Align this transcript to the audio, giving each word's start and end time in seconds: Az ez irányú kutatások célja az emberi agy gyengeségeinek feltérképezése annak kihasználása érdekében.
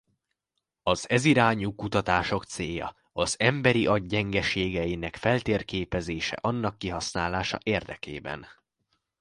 Az 0.83 1.09
ez 1.09 1.25
irányú 1.25 1.75
kutatások 1.75 2.43
célja 2.45 2.95
az 3.13 3.35
emberi 3.39 3.85
agy 3.87 4.05
gyengeségeinek 4.05 5.15
feltérképezése 5.15 6.37
annak 6.41 6.77
kihasználása 6.77 7.59
érdekében. 7.63 8.45